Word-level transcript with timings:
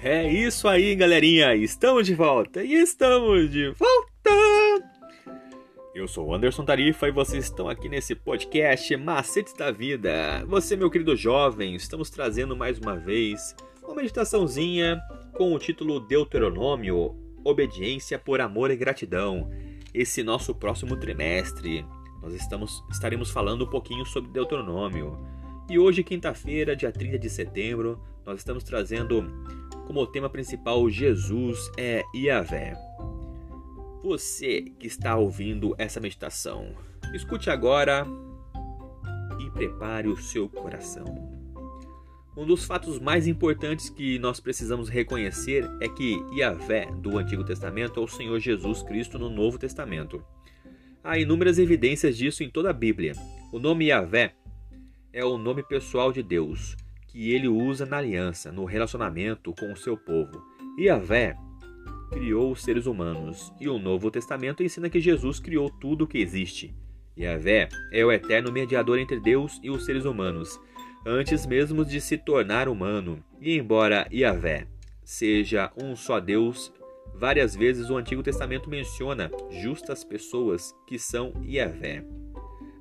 É 0.00 0.30
isso 0.30 0.68
aí, 0.68 0.94
galerinha. 0.94 1.56
Estamos 1.56 2.06
de 2.06 2.14
volta 2.14 2.62
e 2.62 2.72
estamos 2.74 3.50
de 3.50 3.70
volta. 3.70 4.30
Eu 5.92 6.06
sou 6.06 6.28
o 6.28 6.34
Anderson 6.34 6.64
Tarifa 6.64 7.08
e 7.08 7.10
vocês 7.10 7.46
estão 7.46 7.68
aqui 7.68 7.88
nesse 7.88 8.14
podcast 8.14 8.96
Macetes 8.96 9.54
da 9.54 9.72
Vida. 9.72 10.44
Você, 10.46 10.76
meu 10.76 10.88
querido 10.88 11.16
jovem, 11.16 11.74
estamos 11.74 12.10
trazendo 12.10 12.56
mais 12.56 12.78
uma 12.78 12.94
vez 12.94 13.56
uma 13.82 13.96
meditaçãozinha 13.96 15.00
com 15.32 15.52
o 15.52 15.58
título 15.58 15.98
Deuteronômio, 15.98 17.16
Obediência 17.42 18.20
por 18.20 18.40
Amor 18.40 18.70
e 18.70 18.76
Gratidão. 18.76 19.50
Esse 19.92 20.22
nosso 20.22 20.54
próximo 20.54 20.96
trimestre, 20.96 21.84
nós 22.22 22.34
estamos, 22.34 22.84
estaremos 22.88 23.32
falando 23.32 23.64
um 23.64 23.70
pouquinho 23.70 24.06
sobre 24.06 24.30
Deuteronômio. 24.30 25.18
E 25.68 25.76
hoje, 25.76 26.04
quinta-feira, 26.04 26.76
dia 26.76 26.92
30 26.92 27.18
de 27.18 27.28
setembro, 27.28 28.00
nós 28.24 28.38
estamos 28.38 28.62
trazendo 28.62 29.24
como 29.88 30.06
tema 30.06 30.28
principal 30.28 30.86
Jesus 30.90 31.72
é 31.78 32.04
Yahvé. 32.14 32.76
Você 34.04 34.60
que 34.78 34.86
está 34.86 35.16
ouvindo 35.16 35.74
essa 35.78 35.98
meditação, 35.98 36.74
escute 37.14 37.48
agora 37.48 38.06
e 39.40 39.50
prepare 39.50 40.06
o 40.06 40.16
seu 40.18 40.46
coração. 40.46 41.06
Um 42.36 42.44
dos 42.44 42.66
fatos 42.66 43.00
mais 43.00 43.26
importantes 43.26 43.88
que 43.88 44.18
nós 44.18 44.38
precisamos 44.38 44.90
reconhecer 44.90 45.66
é 45.80 45.88
que 45.88 46.22
Yahvé 46.34 46.90
do 47.00 47.16
Antigo 47.16 47.42
Testamento 47.42 47.98
é 47.98 48.02
o 48.02 48.06
Senhor 48.06 48.38
Jesus 48.38 48.82
Cristo 48.82 49.18
no 49.18 49.30
Novo 49.30 49.58
Testamento. 49.58 50.22
Há 51.02 51.18
inúmeras 51.18 51.58
evidências 51.58 52.14
disso 52.14 52.44
em 52.44 52.50
toda 52.50 52.68
a 52.68 52.74
Bíblia. 52.74 53.14
O 53.50 53.58
nome 53.58 53.86
Yahvé 53.86 54.34
é 55.14 55.24
o 55.24 55.38
nome 55.38 55.62
pessoal 55.62 56.12
de 56.12 56.22
Deus, 56.22 56.76
que 57.08 57.32
ele 57.32 57.48
usa 57.48 57.84
na 57.84 57.98
aliança, 57.98 58.52
no 58.52 58.64
relacionamento 58.64 59.52
com 59.58 59.72
o 59.72 59.76
seu 59.76 59.96
povo. 59.96 60.42
Yahvé 60.78 61.36
criou 62.10 62.52
os 62.52 62.62
seres 62.62 62.86
humanos, 62.86 63.52
e 63.60 63.68
o 63.68 63.78
Novo 63.78 64.10
Testamento 64.10 64.62
ensina 64.62 64.88
que 64.88 65.00
Jesus 65.00 65.40
criou 65.40 65.68
tudo 65.68 66.04
o 66.04 66.06
que 66.06 66.18
existe. 66.18 66.74
Yahvé 67.18 67.68
é 67.92 68.04
o 68.04 68.12
eterno 68.12 68.52
mediador 68.52 68.98
entre 68.98 69.18
Deus 69.18 69.58
e 69.62 69.70
os 69.70 69.84
seres 69.84 70.04
humanos, 70.04 70.60
antes 71.04 71.46
mesmo 71.46 71.84
de 71.84 72.00
se 72.00 72.16
tornar 72.16 72.68
humano. 72.68 73.22
E 73.40 73.56
embora 73.56 74.06
Yahvé 74.12 74.66
seja 75.02 75.72
um 75.82 75.96
só 75.96 76.20
Deus, 76.20 76.72
várias 77.14 77.56
vezes 77.56 77.90
o 77.90 77.96
Antigo 77.96 78.22
Testamento 78.22 78.70
menciona 78.70 79.30
justas 79.50 80.04
pessoas 80.04 80.74
que 80.86 80.98
são 80.98 81.32
Yahvé. 81.44 82.04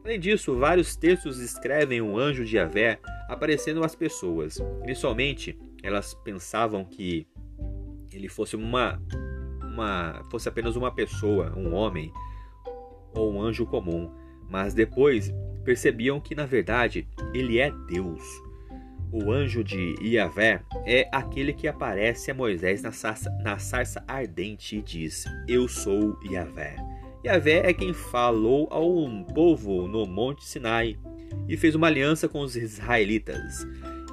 Além 0.07 0.21
disso, 0.21 0.55
vários 0.55 0.95
textos 0.95 1.37
descrevem 1.37 2.01
o 2.01 2.17
anjo 2.17 2.45
de 2.45 2.55
Yahvé 2.55 2.97
aparecendo 3.27 3.83
às 3.83 3.93
pessoas. 3.93 4.57
Inicialmente, 4.81 5.59
elas 5.83 6.13
pensavam 6.13 6.85
que 6.85 7.27
ele 8.13 8.29
fosse 8.29 8.55
uma, 8.55 9.01
uma 9.61 10.23
fosse 10.31 10.47
apenas 10.47 10.77
uma 10.77 10.89
pessoa, 10.95 11.53
um 11.57 11.73
homem 11.73 12.09
ou 13.13 13.33
um 13.33 13.41
anjo 13.41 13.65
comum, 13.65 14.09
mas 14.49 14.73
depois 14.73 15.29
percebiam 15.65 16.21
que 16.21 16.33
na 16.33 16.45
verdade 16.45 17.05
ele 17.33 17.59
é 17.59 17.69
Deus. 17.85 18.23
O 19.11 19.29
anjo 19.29 19.61
de 19.61 19.97
Yahvé 20.01 20.63
é 20.85 21.09
aquele 21.11 21.51
que 21.51 21.67
aparece 21.67 22.31
a 22.31 22.33
Moisés 22.33 22.81
na 22.81 22.93
sarça, 22.93 23.29
na 23.43 23.59
sarça 23.59 24.01
ardente 24.07 24.77
e 24.77 24.81
diz: 24.81 25.25
Eu 25.49 25.67
sou 25.67 26.17
Yahvé. 27.25 27.69
É 27.69 27.73
quem 27.73 27.93
falou 27.93 28.67
ao 28.71 29.25
povo 29.33 29.87
no 29.87 30.05
Monte 30.05 30.45
Sinai 30.45 30.97
e 31.47 31.57
fez 31.57 31.75
uma 31.75 31.87
aliança 31.87 32.27
com 32.27 32.41
os 32.41 32.55
israelitas. 32.55 33.65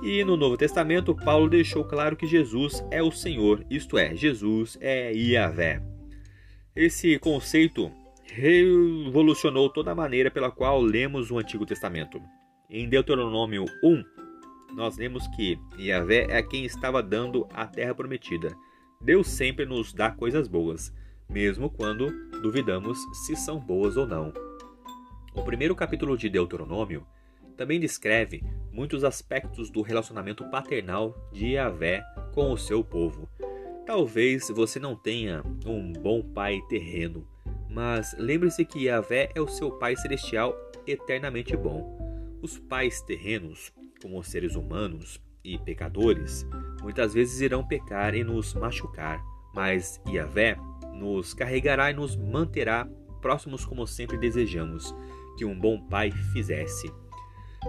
E 0.03 0.23
no 0.25 0.37
Novo 0.37 0.57
Testamento, 0.57 1.15
Paulo 1.15 1.49
deixou 1.49 1.85
claro 1.85 2.17
que 2.17 2.27
Jesus 2.27 2.85
é 2.91 3.03
o 3.03 3.11
Senhor, 3.11 3.65
isto 3.71 3.97
é, 3.97 4.15
Jesus 4.15 4.77
é 4.81 5.13
Yahvé. 5.13 5.83
Esse 6.77 7.19
conceito 7.19 7.91
revolucionou 8.25 9.71
toda 9.71 9.93
a 9.93 9.95
maneira 9.95 10.31
pela 10.31 10.51
qual 10.51 10.81
lemos 10.81 11.31
o 11.31 11.39
Antigo 11.39 11.65
Testamento. 11.65 12.21
Em 12.69 12.89
Deuteronômio 12.89 13.65
1, 13.83 14.05
nós 14.75 14.99
lemos 14.99 15.27
que 15.29 15.59
Yahvé 15.79 16.27
é 16.29 16.43
quem 16.43 16.65
estava 16.65 17.03
dando 17.03 17.47
a 17.53 17.67
terra 17.67 17.95
prometida. 17.95 18.55
Deus 19.01 19.29
sempre 19.29 19.65
nos 19.65 19.93
dá 19.93 20.11
coisas 20.11 20.49
boas 20.49 20.93
mesmo 21.29 21.71
quando 21.71 22.11
duvidamos 22.43 22.99
se 23.27 23.37
são 23.37 23.59
boas 23.59 23.97
ou 23.97 24.07
não. 24.07 24.33
O 25.35 25.43
primeiro 25.43 25.75
capítulo 25.75 26.17
de 26.17 26.29
Deuteronômio 26.29 27.07
também 27.57 27.81
descreve 27.81 28.45
muitos 28.73 29.05
aspectos 29.05 29.71
do 29.71 29.83
relacionamento 29.83 30.45
paternal 30.51 31.17
de 31.33 31.53
Yahvé 31.53 32.05
com 32.33 32.53
o 32.53 32.59
seu 32.59 32.83
povo. 32.83 33.29
Talvez 33.87 34.49
você 34.49 34.79
não 34.81 34.97
tenha 34.97 35.43
um 35.67 35.93
bom 35.93 36.23
pai 36.23 36.61
terreno, 36.69 37.27
mas 37.69 38.15
lembre-se 38.19 38.65
que 38.65 38.85
Yahvé 38.85 39.31
é 39.35 39.41
o 39.41 39.49
seu 39.49 39.71
pai 39.73 39.97
celestial 39.97 40.57
eternamente 40.87 41.57
bom. 41.57 42.39
Os 42.43 42.59
pais 42.59 43.01
terrenos, 43.03 43.73
como 44.01 44.19
os 44.19 44.29
seres 44.29 44.55
humanos 44.55 45.21
e 45.43 45.59
pecadores, 45.59 46.47
muitas 46.83 47.15
vezes 47.15 47.41
irão 47.41 47.67
pecar 47.67 48.15
e 48.15 48.25
nos 48.25 48.55
machucar, 48.55 49.23
mas 49.55 50.01
Yahvé 50.09 50.57
nos 50.95 51.35
carregará 51.35 51.91
e 51.91 51.95
nos 51.95 52.17
manterá 52.17 52.89
próximos 53.21 53.65
como 53.65 53.87
sempre 53.87 54.19
desejamos 54.19 54.95
que 55.37 55.45
um 55.45 55.59
bom 55.59 55.81
pai 55.89 56.11
fizesse. 56.33 56.93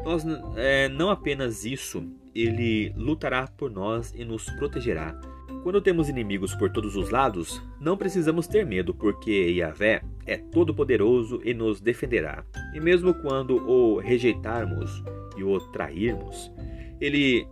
Nós, 0.03 0.25
é, 0.57 0.89
não 0.89 1.09
apenas 1.09 1.63
isso, 1.63 2.03
ele 2.33 2.93
lutará 2.97 3.47
por 3.47 3.71
nós 3.71 4.13
e 4.15 4.25
nos 4.25 4.49
protegerá. 4.51 5.19
Quando 5.63 5.81
temos 5.81 6.09
inimigos 6.09 6.53
por 6.53 6.69
todos 6.69 6.95
os 6.95 7.09
lados, 7.09 7.61
não 7.79 7.97
precisamos 7.97 8.45
ter 8.45 8.65
medo, 8.65 8.93
porque 8.93 9.49
Yahvé 9.49 10.03
é 10.25 10.37
todo-poderoso 10.37 11.41
e 11.43 11.53
nos 11.53 11.81
defenderá. 11.81 12.45
E 12.73 12.79
mesmo 12.79 13.13
quando 13.15 13.55
o 13.67 13.97
rejeitarmos 13.97 15.03
e 15.37 15.43
o 15.43 15.59
trairmos, 15.71 16.51
ele 17.01 17.47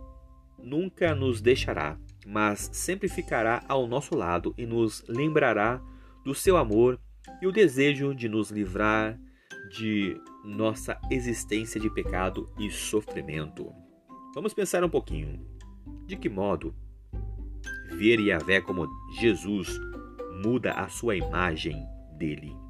nunca 0.62 1.14
nos 1.14 1.40
deixará 1.40 1.98
mas 2.26 2.70
sempre 2.72 3.08
ficará 3.08 3.64
ao 3.68 3.86
nosso 3.86 4.14
lado 4.16 4.54
e 4.56 4.66
nos 4.66 5.04
lembrará 5.08 5.80
do 6.24 6.34
seu 6.34 6.56
amor 6.56 6.98
e 7.40 7.46
o 7.46 7.52
desejo 7.52 8.14
de 8.14 8.28
nos 8.28 8.50
livrar 8.50 9.18
de 9.70 10.20
nossa 10.44 10.98
existência 11.10 11.80
de 11.80 11.90
pecado 11.90 12.48
e 12.58 12.70
sofrimento. 12.70 13.72
Vamos 14.34 14.52
pensar 14.52 14.84
um 14.84 14.90
pouquinho. 14.90 15.40
De 16.06 16.16
que 16.16 16.28
modo 16.28 16.74
ver 17.96 18.20
Yahvé 18.20 18.60
como 18.60 18.86
Jesus 19.18 19.68
muda 20.42 20.72
a 20.72 20.88
sua 20.88 21.16
imagem 21.16 21.86
dele? 22.18 22.63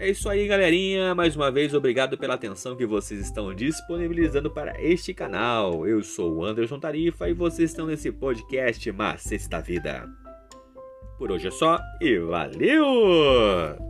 É 0.00 0.08
isso 0.08 0.30
aí, 0.30 0.46
galerinha. 0.46 1.14
Mais 1.14 1.36
uma 1.36 1.50
vez, 1.50 1.74
obrigado 1.74 2.16
pela 2.16 2.32
atenção 2.32 2.74
que 2.74 2.86
vocês 2.86 3.20
estão 3.20 3.54
disponibilizando 3.54 4.50
para 4.50 4.82
este 4.82 5.12
canal. 5.12 5.86
Eu 5.86 6.02
sou 6.02 6.36
o 6.36 6.42
Anderson 6.42 6.80
Tarifa 6.80 7.28
e 7.28 7.34
vocês 7.34 7.68
estão 7.68 7.84
nesse 7.86 8.10
podcast 8.10 8.90
Macetes 8.92 9.46
da 9.46 9.60
Vida. 9.60 10.08
Por 11.18 11.30
hoje 11.30 11.48
é 11.48 11.50
só 11.50 11.78
e 12.00 12.18
valeu! 12.18 13.89